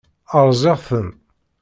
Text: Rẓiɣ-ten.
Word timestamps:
Rẓiɣ-ten. 0.49 1.07